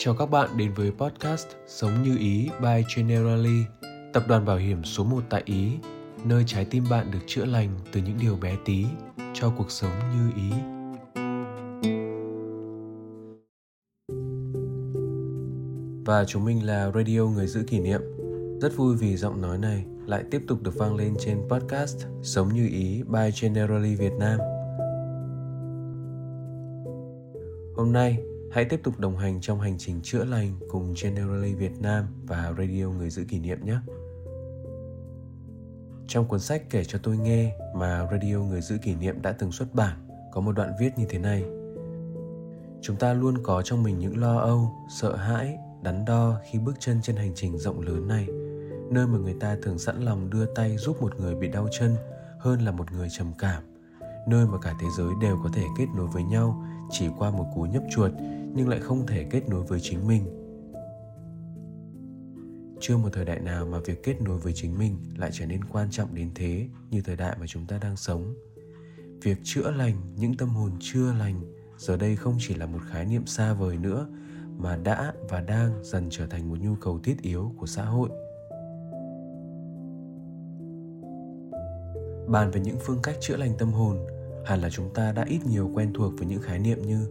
[0.00, 3.64] Chào các bạn đến với podcast Sống như Ý by Generali,
[4.12, 5.70] tập đoàn bảo hiểm số 1 tại Ý,
[6.24, 8.86] nơi trái tim bạn được chữa lành từ những điều bé tí
[9.34, 10.50] cho cuộc sống như ý.
[16.04, 18.00] Và chúng mình là Radio Người Giữ Kỷ Niệm.
[18.60, 22.48] Rất vui vì giọng nói này lại tiếp tục được vang lên trên podcast Sống
[22.54, 24.38] như Ý by Generali Việt Nam.
[27.76, 28.18] Hôm nay,
[28.52, 32.54] hãy tiếp tục đồng hành trong hành trình chữa lành cùng Generali Việt Nam và
[32.58, 33.76] Radio Người Giữ Kỷ Niệm nhé.
[36.08, 39.52] Trong cuốn sách kể cho tôi nghe mà Radio Người Giữ Kỷ Niệm đã từng
[39.52, 41.44] xuất bản, có một đoạn viết như thế này.
[42.82, 46.76] Chúng ta luôn có trong mình những lo âu, sợ hãi, đắn đo khi bước
[46.80, 48.26] chân trên hành trình rộng lớn này,
[48.90, 51.96] nơi mà người ta thường sẵn lòng đưa tay giúp một người bị đau chân
[52.38, 53.62] hơn là một người trầm cảm,
[54.28, 57.46] nơi mà cả thế giới đều có thể kết nối với nhau chỉ qua một
[57.54, 58.10] cú nhấp chuột
[58.54, 60.24] nhưng lại không thể kết nối với chính mình.
[62.80, 65.64] Chưa một thời đại nào mà việc kết nối với chính mình lại trở nên
[65.64, 68.34] quan trọng đến thế như thời đại mà chúng ta đang sống.
[69.22, 71.40] Việc chữa lành, những tâm hồn chưa lành,
[71.78, 74.06] giờ đây không chỉ là một khái niệm xa vời nữa,
[74.58, 78.08] mà đã và đang dần trở thành một nhu cầu thiết yếu của xã hội.
[82.28, 83.98] Bàn về những phương cách chữa lành tâm hồn,
[84.44, 87.06] hẳn là chúng ta đã ít nhiều quen thuộc với những khái niệm như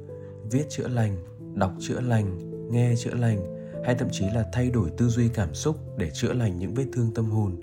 [0.52, 1.18] viết chữa lành,
[1.56, 2.40] đọc chữa lành,
[2.72, 6.34] nghe chữa lành, hay thậm chí là thay đổi tư duy cảm xúc để chữa
[6.34, 7.56] lành những vết thương tâm hồn.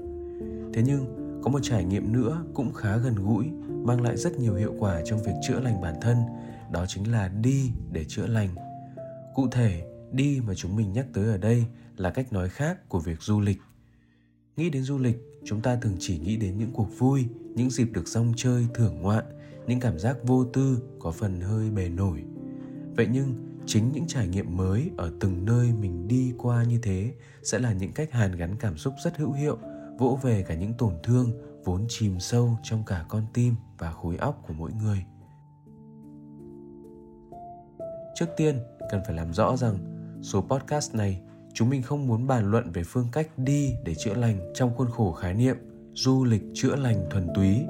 [0.74, 3.44] Thế nhưng, có một trải nghiệm nữa cũng khá gần gũi,
[3.84, 6.16] mang lại rất nhiều hiệu quả trong việc chữa lành bản thân,
[6.72, 8.54] đó chính là đi để chữa lành.
[9.34, 11.64] Cụ thể, đi mà chúng mình nhắc tới ở đây
[11.96, 13.58] là cách nói khác của việc du lịch.
[14.56, 17.24] Nghĩ đến du lịch, chúng ta thường chỉ nghĩ đến những cuộc vui,
[17.54, 19.24] những dịp được rong chơi, thưởng ngoạn,
[19.66, 22.24] những cảm giác vô tư có phần hơi bề nổi
[22.96, 23.34] vậy nhưng,
[23.66, 27.72] chính những trải nghiệm mới ở từng nơi mình đi qua như thế sẽ là
[27.72, 29.58] những cách hàn gắn cảm xúc rất hữu hiệu,
[29.98, 31.32] vỗ về cả những tổn thương
[31.64, 35.04] vốn chìm sâu trong cả con tim và khối óc của mỗi người.
[38.14, 38.58] Trước tiên,
[38.90, 39.78] cần phải làm rõ rằng,
[40.22, 41.20] số podcast này,
[41.54, 44.90] chúng mình không muốn bàn luận về phương cách đi để chữa lành trong khuôn
[44.90, 45.56] khổ khái niệm
[45.94, 47.66] du lịch chữa lành thuần túy.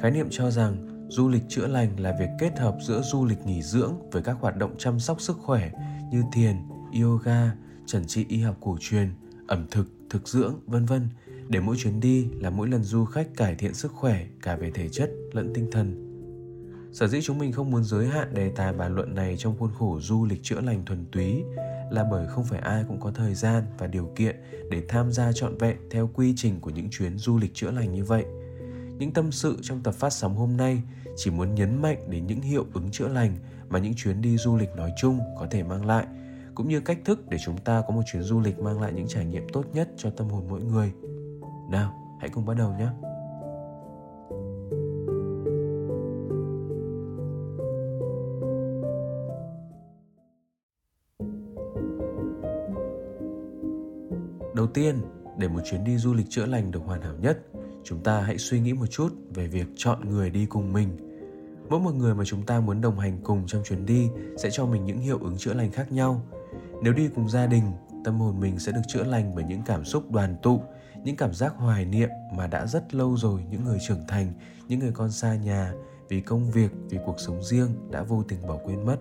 [0.00, 3.46] Khái niệm cho rằng du lịch chữa lành là việc kết hợp giữa du lịch
[3.46, 5.70] nghỉ dưỡng với các hoạt động chăm sóc sức khỏe
[6.12, 6.56] như thiền,
[7.02, 7.50] yoga,
[7.86, 9.08] trần trị y học cổ truyền,
[9.46, 11.08] ẩm thực thực dưỡng, vân vân.
[11.48, 14.70] Để mỗi chuyến đi là mỗi lần du khách cải thiện sức khỏe cả về
[14.70, 16.10] thể chất lẫn tinh thần.
[16.92, 19.70] Sở dĩ chúng mình không muốn giới hạn đề tài bàn luận này trong khuôn
[19.78, 21.42] khổ du lịch chữa lành thuần túy
[21.90, 24.36] là bởi không phải ai cũng có thời gian và điều kiện
[24.70, 27.92] để tham gia trọn vẹn theo quy trình của những chuyến du lịch chữa lành
[27.92, 28.24] như vậy
[28.98, 30.82] những tâm sự trong tập phát sóng hôm nay.
[31.16, 33.36] Chỉ muốn nhấn mạnh đến những hiệu ứng chữa lành
[33.68, 36.06] mà những chuyến đi du lịch nói chung có thể mang lại,
[36.54, 39.08] cũng như cách thức để chúng ta có một chuyến du lịch mang lại những
[39.08, 40.92] trải nghiệm tốt nhất cho tâm hồn mỗi người.
[41.70, 42.88] Nào, hãy cùng bắt đầu nhé.
[54.54, 54.96] Đầu tiên,
[55.38, 57.38] để một chuyến đi du lịch chữa lành được hoàn hảo nhất
[57.84, 60.88] chúng ta hãy suy nghĩ một chút về việc chọn người đi cùng mình.
[61.68, 64.08] Mỗi một người mà chúng ta muốn đồng hành cùng trong chuyến đi
[64.38, 66.22] sẽ cho mình những hiệu ứng chữa lành khác nhau.
[66.82, 67.64] Nếu đi cùng gia đình,
[68.04, 70.60] tâm hồn mình sẽ được chữa lành bởi những cảm xúc đoàn tụ,
[71.04, 74.32] những cảm giác hoài niệm mà đã rất lâu rồi những người trưởng thành,
[74.68, 75.74] những người con xa nhà
[76.08, 78.96] vì công việc, vì cuộc sống riêng đã vô tình bỏ quên mất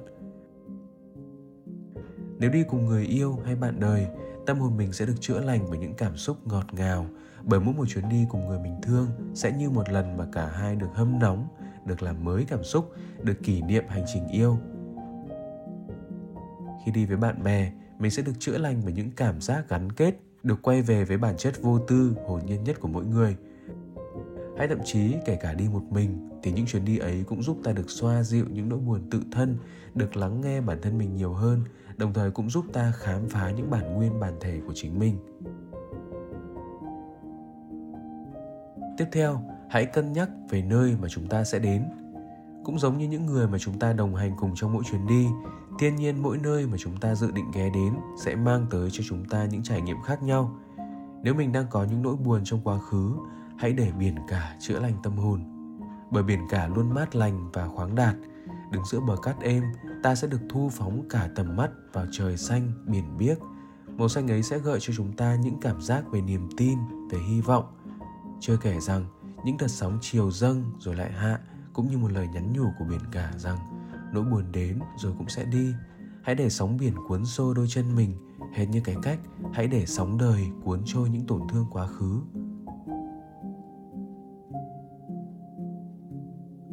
[2.40, 4.08] nếu đi cùng người yêu hay bạn đời,
[4.46, 7.06] tâm hồn mình sẽ được chữa lành bởi những cảm xúc ngọt ngào.
[7.44, 10.48] Bởi mỗi một chuyến đi cùng người mình thương sẽ như một lần mà cả
[10.48, 11.48] hai được hâm nóng,
[11.86, 14.58] được làm mới cảm xúc, được kỷ niệm hành trình yêu.
[16.86, 19.92] Khi đi với bạn bè, mình sẽ được chữa lành bởi những cảm giác gắn
[19.92, 23.38] kết, được quay về với bản chất vô tư, hồn nhiên nhất của mỗi người.
[24.58, 27.58] Hay thậm chí, kể cả đi một mình, thì những chuyến đi ấy cũng giúp
[27.64, 29.58] ta được xoa dịu những nỗi buồn tự thân,
[29.96, 31.64] được lắng nghe bản thân mình nhiều hơn
[31.98, 35.18] đồng thời cũng giúp ta khám phá những bản nguyên bản thể của chính mình.
[38.98, 41.84] Tiếp theo, hãy cân nhắc về nơi mà chúng ta sẽ đến.
[42.64, 45.28] Cũng giống như những người mà chúng ta đồng hành cùng trong mỗi chuyến đi,
[45.80, 47.94] thiên nhiên mỗi nơi mà chúng ta dự định ghé đến
[48.26, 50.58] sẽ mang tới cho chúng ta những trải nghiệm khác nhau.
[51.24, 53.14] Nếu mình đang có những nỗi buồn trong quá khứ,
[53.58, 55.42] hãy để biển cả chữa lành tâm hồn.
[56.12, 58.16] Bởi biển cả luôn mát lành và khoáng đạt
[58.74, 59.64] đứng giữa bờ cát êm,
[60.04, 63.38] ta sẽ được thu phóng cả tầm mắt vào trời xanh, biển biếc.
[63.98, 66.78] Màu xanh ấy sẽ gợi cho chúng ta những cảm giác về niềm tin,
[67.12, 67.66] về hy vọng.
[68.40, 69.06] Chưa kể rằng,
[69.46, 71.40] những đợt sóng chiều dâng rồi lại hạ,
[71.74, 73.58] cũng như một lời nhắn nhủ của biển cả rằng,
[74.14, 75.74] nỗi buồn đến rồi cũng sẽ đi.
[76.24, 78.18] Hãy để sóng biển cuốn xô đôi chân mình.
[78.54, 79.20] Hệt như cái cách,
[79.54, 82.22] hãy để sóng đời cuốn trôi những tổn thương quá khứ.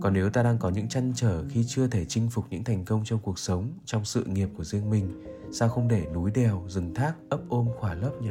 [0.01, 2.85] Còn nếu ta đang có những chăn trở khi chưa thể chinh phục những thành
[2.85, 6.65] công trong cuộc sống, trong sự nghiệp của riêng mình, sao không để núi đèo,
[6.69, 8.31] rừng thác ấp ôm khỏa lấp nhỉ?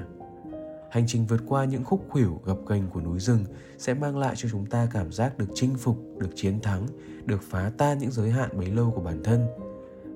[0.92, 3.45] Hành trình vượt qua những khúc khuỷu gập ghềnh của núi rừng
[3.77, 6.88] sẽ mang lại cho chúng ta cảm giác được chinh phục, được chiến thắng,
[7.25, 9.48] được phá tan những giới hạn bấy lâu của bản thân.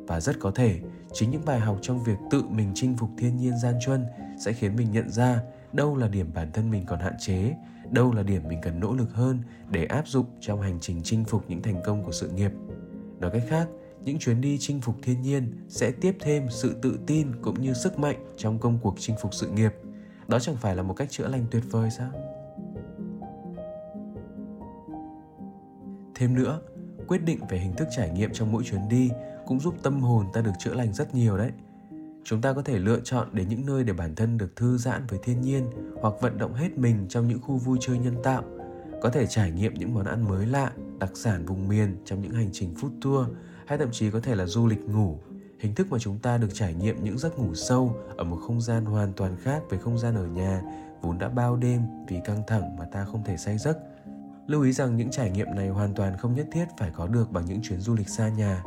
[0.08, 0.80] Và rất có thể,
[1.14, 4.06] chính những bài học trong việc tự mình chinh phục thiên nhiên gian truân
[4.46, 5.42] sẽ khiến mình nhận ra
[5.74, 7.56] đâu là điểm bản thân mình còn hạn chế,
[7.92, 9.40] đâu là điểm mình cần nỗ lực hơn
[9.70, 12.52] để áp dụng trong hành trình chinh phục những thành công của sự nghiệp.
[13.20, 13.68] Nói cách khác,
[14.06, 17.74] những chuyến đi chinh phục thiên nhiên sẽ tiếp thêm sự tự tin cũng như
[17.74, 19.74] sức mạnh trong công cuộc chinh phục sự nghiệp.
[20.28, 22.12] Đó chẳng phải là một cách chữa lành tuyệt vời sao?
[26.16, 26.62] Thêm nữa,
[27.08, 29.10] quyết định về hình thức trải nghiệm trong mỗi chuyến đi
[29.46, 31.52] cũng giúp tâm hồn ta được chữa lành rất nhiều đấy
[32.24, 35.06] chúng ta có thể lựa chọn đến những nơi để bản thân được thư giãn
[35.08, 35.70] với thiên nhiên
[36.02, 38.44] hoặc vận động hết mình trong những khu vui chơi nhân tạo.
[39.02, 42.32] Có thể trải nghiệm những món ăn mới lạ, đặc sản vùng miền trong những
[42.32, 43.28] hành trình food tour
[43.68, 45.20] hay thậm chí có thể là du lịch ngủ.
[45.60, 48.62] Hình thức mà chúng ta được trải nghiệm những giấc ngủ sâu ở một không
[48.62, 50.62] gian hoàn toàn khác với không gian ở nhà,
[51.02, 53.78] vốn đã bao đêm vì căng thẳng mà ta không thể say giấc.
[54.48, 57.32] Lưu ý rằng những trải nghiệm này hoàn toàn không nhất thiết phải có được
[57.32, 58.64] bằng những chuyến du lịch xa nhà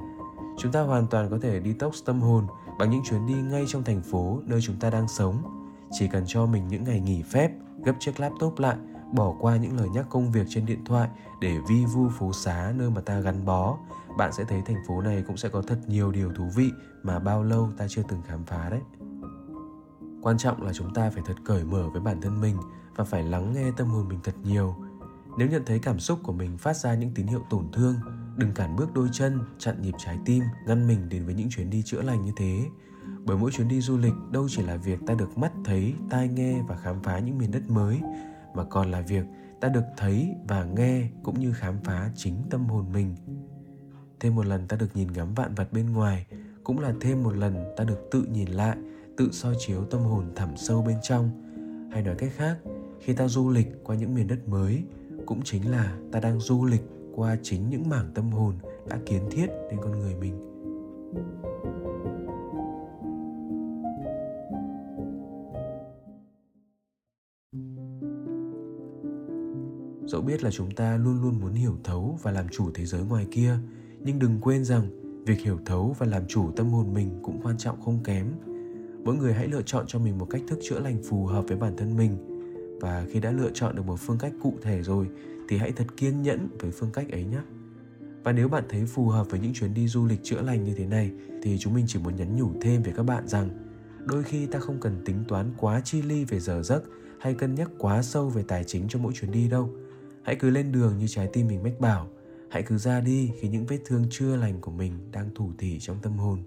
[0.57, 2.47] chúng ta hoàn toàn có thể detox tâm hồn
[2.79, 5.43] bằng những chuyến đi ngay trong thành phố nơi chúng ta đang sống.
[5.91, 7.51] Chỉ cần cho mình những ngày nghỉ phép,
[7.85, 8.77] gấp chiếc laptop lại,
[9.13, 11.09] bỏ qua những lời nhắc công việc trên điện thoại
[11.41, 13.79] để vi vu phố xá nơi mà ta gắn bó,
[14.19, 16.71] bạn sẽ thấy thành phố này cũng sẽ có thật nhiều điều thú vị
[17.03, 18.81] mà bao lâu ta chưa từng khám phá đấy.
[20.23, 22.57] Quan trọng là chúng ta phải thật cởi mở với bản thân mình
[22.97, 24.75] và phải lắng nghe tâm hồn mình thật nhiều.
[25.39, 27.95] Nếu nhận thấy cảm xúc của mình phát ra những tín hiệu tổn thương
[28.37, 31.71] đừng cản bước đôi chân, chặn nhịp trái tim, ngăn mình đến với những chuyến
[31.71, 32.65] đi chữa lành như thế.
[33.25, 36.29] Bởi mỗi chuyến đi du lịch, đâu chỉ là việc ta được mắt thấy, tai
[36.29, 38.01] nghe và khám phá những miền đất mới,
[38.55, 39.25] mà còn là việc
[39.61, 43.15] ta được thấy và nghe cũng như khám phá chính tâm hồn mình.
[44.21, 46.27] Thêm một lần ta được nhìn ngắm vạn vật bên ngoài,
[46.65, 48.77] cũng là thêm một lần ta được tự nhìn lại,
[49.17, 51.31] tự soi chiếu tâm hồn thẳm sâu bên trong.
[51.93, 52.57] Hay nói cách khác,
[53.01, 54.85] khi ta du lịch qua những miền đất mới,
[55.27, 56.83] cũng chính là ta đang du lịch
[57.17, 58.55] qua chính những mảng tâm hồn
[58.89, 60.41] đã kiến thiết nên con người mình.
[70.07, 73.03] Dẫu biết là chúng ta luôn luôn muốn hiểu thấu và làm chủ thế giới
[73.05, 73.57] ngoài kia,
[74.01, 74.91] nhưng đừng quên rằng
[75.25, 78.27] việc hiểu thấu và làm chủ tâm hồn mình cũng quan trọng không kém.
[79.05, 81.57] Mỗi người hãy lựa chọn cho mình một cách thức chữa lành phù hợp với
[81.57, 82.17] bản thân mình.
[82.81, 85.09] Và khi đã lựa chọn được một phương cách cụ thể rồi
[85.49, 87.41] thì hãy thật kiên nhẫn với phương cách ấy nhé.
[88.25, 90.75] Và nếu bạn thấy phù hợp với những chuyến đi du lịch chữa lành như
[90.75, 91.11] thế này,
[91.43, 93.49] thì chúng mình chỉ muốn nhắn nhủ thêm về các bạn rằng,
[94.05, 96.83] đôi khi ta không cần tính toán quá chi ly về giờ giấc
[97.21, 99.71] hay cân nhắc quá sâu về tài chính cho mỗi chuyến đi đâu.
[100.23, 102.09] Hãy cứ lên đường như trái tim mình mách bảo.
[102.49, 105.79] Hãy cứ ra đi khi những vết thương chưa lành của mình đang thủ thỉ
[105.81, 106.39] trong tâm hồn.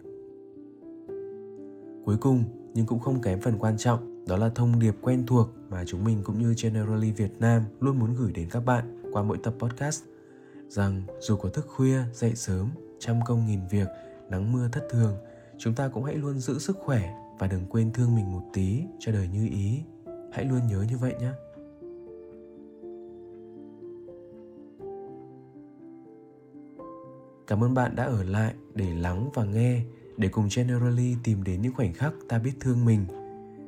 [2.05, 2.43] Cuối cùng,
[2.73, 6.03] nhưng cũng không kém phần quan trọng đó là thông điệp quen thuộc mà chúng
[6.03, 9.53] mình cũng như Generally Việt Nam luôn muốn gửi đến các bạn qua mỗi tập
[9.59, 10.03] podcast
[10.67, 13.87] rằng dù có thức khuya, dậy sớm, trăm công nghìn việc,
[14.29, 15.17] nắng mưa thất thường,
[15.57, 18.83] chúng ta cũng hãy luôn giữ sức khỏe và đừng quên thương mình một tí
[18.99, 19.79] cho đời như ý.
[20.33, 21.31] Hãy luôn nhớ như vậy nhé.
[27.47, 29.81] Cảm ơn bạn đã ở lại để lắng và nghe
[30.17, 33.05] để cùng Generally tìm đến những khoảnh khắc ta biết thương mình.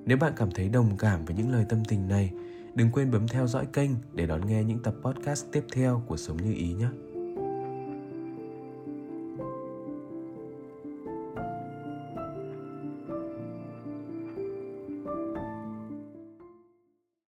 [0.05, 2.31] Nếu bạn cảm thấy đồng cảm với những lời tâm tình này,
[2.75, 6.17] đừng quên bấm theo dõi kênh để đón nghe những tập podcast tiếp theo của
[6.17, 6.87] Sống Như Ý nhé.